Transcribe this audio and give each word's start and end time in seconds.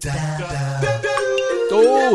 time. 0.00 0.35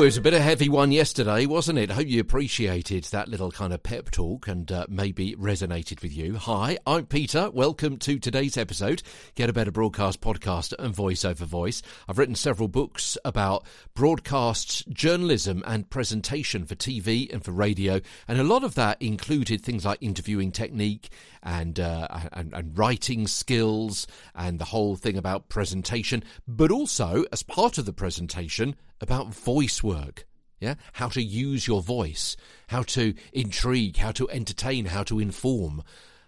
It 0.00 0.04
was 0.04 0.16
a 0.16 0.22
bit 0.22 0.32
of 0.32 0.40
a 0.40 0.42
heavy 0.42 0.70
one 0.70 0.92
yesterday, 0.92 1.44
wasn't 1.44 1.78
it? 1.78 1.90
I 1.90 1.94
hope 1.94 2.06
you 2.06 2.20
appreciated 2.20 3.04
that 3.04 3.28
little 3.28 3.50
kind 3.50 3.74
of 3.74 3.82
pep 3.82 4.10
talk 4.10 4.48
and 4.48 4.72
uh, 4.72 4.86
maybe 4.88 5.36
resonated 5.36 6.02
with 6.02 6.16
you. 6.16 6.36
Hi, 6.36 6.78
I'm 6.86 7.04
Peter. 7.04 7.50
Welcome 7.50 7.98
to 7.98 8.18
today's 8.18 8.56
episode, 8.56 9.02
Get 9.34 9.50
a 9.50 9.52
Better 9.52 9.70
Broadcast 9.70 10.22
podcast 10.22 10.72
and 10.78 10.94
voice 10.94 11.22
over 11.22 11.44
voice. 11.44 11.82
I've 12.08 12.16
written 12.16 12.34
several 12.34 12.66
books 12.66 13.18
about 13.26 13.66
broadcasts, 13.94 14.82
journalism 14.88 15.62
and 15.66 15.90
presentation 15.90 16.64
for 16.64 16.76
TV 16.76 17.30
and 17.30 17.44
for 17.44 17.52
radio, 17.52 18.00
and 18.26 18.40
a 18.40 18.44
lot 18.44 18.64
of 18.64 18.76
that 18.76 19.02
included 19.02 19.60
things 19.60 19.84
like 19.84 19.98
interviewing 20.00 20.50
technique 20.50 21.10
and, 21.42 21.78
uh, 21.78 22.08
and, 22.32 22.54
and 22.54 22.78
writing 22.78 23.26
skills 23.26 24.06
and 24.34 24.58
the 24.58 24.64
whole 24.64 24.96
thing 24.96 25.18
about 25.18 25.50
presentation, 25.50 26.24
but 26.48 26.70
also 26.70 27.26
as 27.32 27.42
part 27.42 27.76
of 27.76 27.84
the 27.84 27.92
presentation 27.92 28.74
about 29.00 29.34
voice 29.34 29.82
work. 29.82 30.26
Yeah, 30.60 30.74
how 30.92 31.08
to 31.08 31.22
use 31.22 31.66
your 31.66 31.80
voice, 31.80 32.36
how 32.68 32.82
to 32.82 33.14
intrigue, 33.32 33.96
how 33.96 34.12
to 34.12 34.28
entertain, 34.28 34.84
how 34.84 35.02
to 35.04 35.18
inform. 35.18 35.82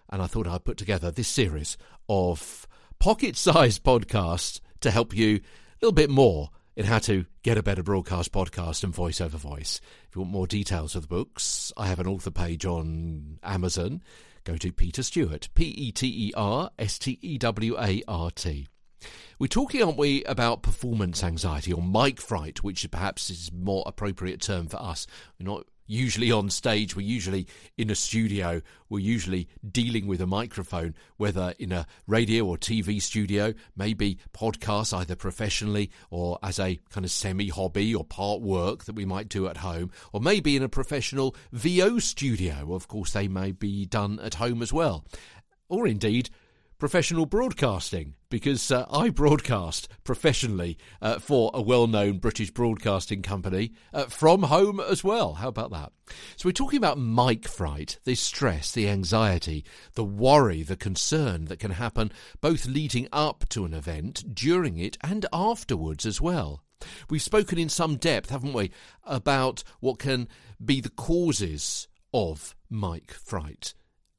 And 0.09 0.23
I 0.23 0.27
thought 0.27 0.47
I'd 0.47 0.65
put 0.65 0.77
together 0.77 1.11
this 1.11 1.27
series 1.27 1.77
of 2.09 2.67
pocket-sized 2.97 3.83
podcasts 3.83 4.59
to 4.81 4.89
help 4.89 5.15
you 5.15 5.35
a 5.35 5.41
little 5.81 5.93
bit 5.93 6.09
more 6.09 6.49
in 6.75 6.85
how 6.85 6.99
to 6.99 7.25
get 7.43 7.57
a 7.57 7.63
better 7.63 7.83
broadcast 7.83 8.31
podcast 8.31 8.83
and 8.83 8.93
voice 8.93 9.21
over 9.21 9.37
voice. 9.37 9.79
If 10.09 10.15
you 10.15 10.21
want 10.21 10.33
more 10.33 10.47
details 10.47 10.95
of 10.95 11.03
the 11.03 11.07
books, 11.07 11.71
I 11.77 11.87
have 11.87 11.99
an 11.99 12.07
author 12.07 12.31
page 12.31 12.65
on 12.65 13.39
Amazon. 13.43 14.01
Go 14.43 14.57
to 14.57 14.71
Peter 14.71 15.03
Stewart, 15.03 15.49
P 15.53 15.65
E 15.65 15.91
T 15.91 16.07
E 16.07 16.33
R 16.35 16.71
S 16.77 16.99
T 16.99 17.19
E 17.21 17.37
W 17.37 17.79
A 17.79 18.03
R 18.07 18.31
T. 18.31 18.67
We're 19.39 19.47
talking, 19.47 19.81
aren't 19.81 19.97
we, 19.97 20.23
about 20.25 20.61
performance 20.61 21.23
anxiety 21.23 21.73
or 21.73 21.81
mic 21.81 22.21
fright, 22.21 22.63
which 22.63 22.89
perhaps 22.91 23.29
is 23.29 23.51
more 23.51 23.83
appropriate 23.85 24.41
term 24.41 24.67
for 24.67 24.81
us. 24.81 25.07
We're 25.39 25.47
not 25.47 25.65
usually 25.85 26.31
on 26.31 26.49
stage, 26.49 26.95
we're 26.95 27.05
usually 27.05 27.47
in 27.77 27.89
a 27.89 27.95
studio, 27.95 28.61
we're 28.89 28.99
usually 28.99 29.47
dealing 29.69 30.07
with 30.07 30.21
a 30.21 30.27
microphone, 30.27 30.95
whether 31.17 31.53
in 31.59 31.71
a 31.71 31.85
radio 32.07 32.45
or 32.45 32.57
TV 32.57 33.01
studio, 33.01 33.53
maybe 33.75 34.17
podcasts 34.33 34.97
either 34.97 35.15
professionally 35.15 35.91
or 36.09 36.39
as 36.41 36.59
a 36.59 36.79
kind 36.89 37.05
of 37.05 37.11
semi 37.11 37.49
hobby 37.49 37.93
or 37.93 38.03
part 38.03 38.41
work 38.41 38.85
that 38.85 38.95
we 38.95 39.05
might 39.05 39.29
do 39.29 39.47
at 39.47 39.57
home, 39.57 39.91
or 40.11 40.21
maybe 40.21 40.55
in 40.55 40.63
a 40.63 40.69
professional 40.69 41.35
VO 41.51 41.99
studio. 41.99 42.73
Of 42.73 42.87
course, 42.87 43.11
they 43.11 43.27
may 43.27 43.51
be 43.51 43.85
done 43.85 44.19
at 44.19 44.35
home 44.35 44.61
as 44.61 44.71
well. 44.71 45.05
Or 45.69 45.87
indeed, 45.87 46.29
professional 46.83 47.25
broadcasting 47.25 48.13
because 48.29 48.69
uh, 48.69 48.85
I 48.91 49.07
broadcast 49.07 49.87
professionally 50.03 50.77
uh, 51.01 51.17
for 51.17 51.49
a 51.53 51.61
well 51.61 51.87
known 51.87 52.17
British 52.17 52.51
broadcasting 52.51 53.21
company 53.21 53.71
uh, 53.93 54.07
from 54.07 54.43
home 54.43 54.81
as 54.81 55.01
well. 55.01 55.35
How 55.35 55.47
about 55.47 55.71
that? 55.71 55.93
So, 56.35 56.49
we're 56.49 56.51
talking 56.51 56.75
about 56.75 56.99
mic 56.99 57.47
fright, 57.47 57.99
the 58.03 58.15
stress, 58.15 58.73
the 58.73 58.89
anxiety, 58.89 59.63
the 59.93 60.03
worry, 60.03 60.61
the 60.61 60.75
concern 60.75 61.45
that 61.45 61.59
can 61.59 61.71
happen 61.71 62.11
both 62.41 62.65
leading 62.65 63.07
up 63.13 63.45
to 63.51 63.63
an 63.63 63.73
event, 63.73 64.35
during 64.35 64.77
it, 64.77 64.97
and 64.99 65.25
afterwards 65.31 66.05
as 66.05 66.19
well. 66.19 66.65
We've 67.09 67.21
spoken 67.21 67.57
in 67.57 67.69
some 67.69 67.95
depth, 67.95 68.29
haven't 68.29 68.51
we, 68.51 68.71
about 69.05 69.63
what 69.79 69.99
can 69.99 70.27
be 70.61 70.81
the 70.81 70.89
causes 70.89 71.87
of 72.13 72.57
mic 72.69 73.13
fright 73.13 73.73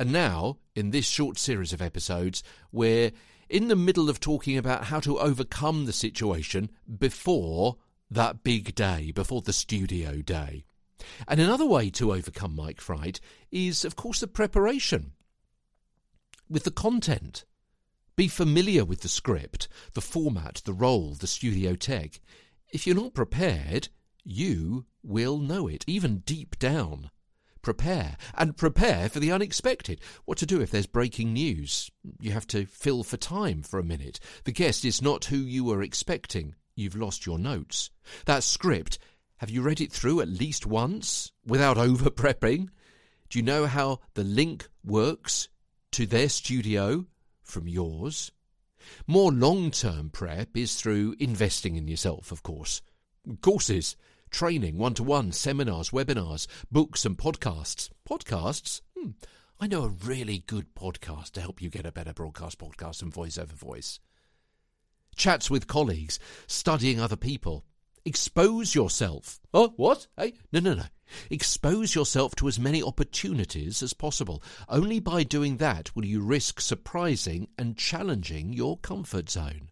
and 0.05 0.13
now, 0.13 0.59
in 0.75 0.91
this 0.91 1.07
short 1.07 1.39
series 1.39 1.73
of 1.73 1.81
episodes, 1.81 2.43
we're 2.71 3.11
in 3.49 3.69
the 3.69 3.75
middle 3.75 4.11
of 4.11 4.21
talking 4.21 4.59
about 4.59 4.85
how 4.85 5.01
to 5.01 5.19
overcome 5.19 5.87
the 5.87 5.95
situation 5.95 6.69
before 6.99 7.79
that 8.11 8.45
big 8.45 8.75
day, 8.75 9.13
before 9.13 9.41
the 9.41 9.55
studio 9.55 10.21
day. 10.21 10.67
And 11.27 11.41
another 11.41 11.65
way 11.65 11.89
to 11.89 12.13
overcome 12.13 12.55
mic 12.55 12.83
fright 12.83 13.19
is, 13.51 13.83
of 13.83 13.97
course, 13.97 14.21
the 14.21 14.27
preparation 14.27 15.13
with 16.51 16.65
the 16.65 16.71
content. 16.71 17.47
Be 18.15 18.29
familiar 18.29 18.85
with 18.85 19.01
the 19.01 19.09
script, 19.09 19.69
the 19.95 20.03
format, 20.03 20.61
the 20.67 20.75
role, 20.75 21.15
the 21.15 21.27
studio 21.27 21.77
tech. 21.77 22.21
If 22.75 22.87
you're 22.87 22.95
not 22.95 23.15
prepared, 23.15 23.89
you 24.23 24.85
will 25.03 25.39
know 25.39 25.67
it, 25.67 25.83
even 25.87 26.19
deep 26.27 26.59
down 26.59 27.09
prepare 27.65 28.17
and 28.35 28.57
prepare 28.57 29.09
for 29.09 29.19
the 29.19 29.33
unexpected. 29.33 30.01
What 30.27 30.39
to 30.39 30.47
do 30.47 30.61
if 30.61 30.71
there's 30.71 30.87
breaking 30.87 31.33
news? 31.33 31.91
You 32.21 32.31
have 32.31 32.47
to 32.49 32.67
fill 32.67 33.03
for 33.03 33.17
time 33.17 33.63
for 33.63 33.81
a 33.81 33.85
minute. 33.85 34.21
The 34.45 34.53
guest 34.53 34.85
is 34.85 35.03
not 35.03 35.25
who 35.25 35.39
you 35.39 35.65
were 35.65 35.83
expecting. 35.83 36.55
You've 36.77 36.95
lost 36.95 37.27
your 37.27 37.39
notes. 37.39 37.91
That 38.27 38.45
script, 38.45 38.99
have 39.39 39.51
you 39.51 39.63
read 39.63 39.81
it 39.81 39.91
through 39.91 40.21
at 40.21 40.29
least 40.29 40.67
once 40.67 41.33
without 41.45 41.79
over 41.89 42.11
prepping? 42.11 42.69
Do 43.31 43.39
you 43.39 43.43
know 43.43 43.67
how 43.67 44.01
the 44.13 44.25
link 44.25 44.69
works 44.85 45.49
to 45.93 46.07
their 46.07 46.29
studio 46.29 47.07
from 47.43 47.67
yours? 47.67 48.31
More 49.07 49.33
long 49.33 49.71
term 49.71 50.11
prep 50.11 50.57
is 50.57 50.75
through 50.75 51.17
investing 51.19 51.77
in 51.77 51.89
yourself, 51.89 52.31
of 52.31 52.43
course. 52.43 52.83
Courses 53.41 53.97
training, 54.35 54.77
one 54.77 54.95
to 54.95 55.05
one, 55.05 55.31
seminars, 55.31 55.91
webinars, 55.91 56.49
books, 56.69 57.05
and 57.05 57.17
podcasts. 57.17 57.89
Podcasts? 58.09 58.81
Hmm. 58.99 59.11
I 59.61 59.69
know 59.69 59.85
a 59.85 59.89
really 59.89 60.39
good 60.39 60.75
podcast 60.75 61.31
to 61.33 61.41
help 61.41 61.63
you 61.63 61.71
get 61.71 61.87
a 61.87 61.93
better 61.93 62.13
broadcast 62.13 62.59
podcast 62.59 63.01
and 63.01 63.15
voice 63.15 63.39
over 63.39 63.55
voice. 63.55 64.01
Chats 65.15 65.49
with 65.49 65.69
colleagues, 65.69 66.19
studying 66.49 66.99
other 66.99 67.15
people. 67.15 67.65
Expose 68.05 68.75
yourself. 68.75 69.41
Oh, 69.55 69.73
what? 69.77 70.09
Hey? 70.17 70.35
No, 70.53 70.59
no, 70.59 70.75
no. 70.75 70.87
Expose 71.31 71.95
yourself 71.95 72.35
to 72.35 72.49
as 72.49 72.59
many 72.59 72.83
opportunities 72.83 73.85
as 73.85 73.93
possible. 73.93 74.43
Only 74.69 74.99
by 74.99 75.23
doing 75.23 75.59
that 75.59 75.95
will 75.95 76.05
you 76.05 76.21
risk 76.21 76.61
surprising 76.61 77.47
and 77.57 77.79
challenging 77.79 78.53
your 78.53 78.79
comfort 78.79 79.31
zone. 79.31 79.71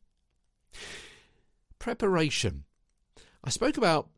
Preparation. 1.80 2.62
I 3.42 3.50
spoke 3.50 3.76
about 3.76 4.08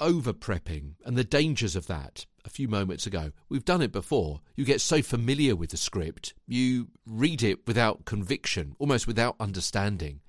over 0.00 0.32
prepping 0.32 0.94
and 1.04 1.16
the 1.16 1.24
dangers 1.24 1.76
of 1.76 1.86
that 1.86 2.26
a 2.44 2.50
few 2.50 2.68
moments 2.68 3.06
ago. 3.06 3.32
We've 3.48 3.64
done 3.64 3.82
it 3.82 3.92
before. 3.92 4.40
You 4.56 4.64
get 4.64 4.80
so 4.80 5.02
familiar 5.02 5.54
with 5.54 5.70
the 5.70 5.76
script, 5.76 6.34
you 6.46 6.88
read 7.06 7.42
it 7.42 7.66
without 7.66 8.04
conviction, 8.04 8.74
almost 8.78 9.06
without 9.06 9.36
understanding. 9.38 10.20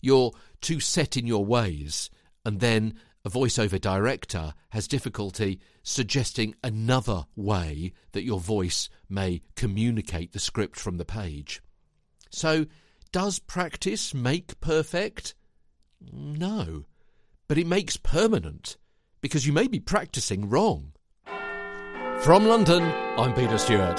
You're 0.00 0.32
too 0.60 0.80
set 0.80 1.16
in 1.16 1.26
your 1.26 1.44
ways, 1.44 2.10
and 2.44 2.60
then 2.60 2.94
a 3.24 3.30
voiceover 3.30 3.80
director 3.80 4.54
has 4.70 4.88
difficulty 4.88 5.60
suggesting 5.84 6.56
another 6.64 7.26
way 7.36 7.92
that 8.10 8.24
your 8.24 8.40
voice 8.40 8.88
may 9.08 9.42
communicate 9.54 10.32
the 10.32 10.40
script 10.40 10.78
from 10.78 10.96
the 10.96 11.04
page. 11.04 11.62
So, 12.30 12.66
does 13.12 13.38
practice 13.38 14.12
make 14.12 14.60
perfect? 14.60 15.34
No 16.00 16.86
but 17.48 17.58
it 17.58 17.66
makes 17.66 17.96
permanent 17.96 18.76
because 19.20 19.46
you 19.46 19.52
may 19.52 19.68
be 19.68 19.80
practicing 19.80 20.48
wrong. 20.48 20.92
From 22.20 22.46
London, 22.46 22.82
I'm 23.18 23.34
Peter 23.34 23.58
Stewart. 23.58 23.98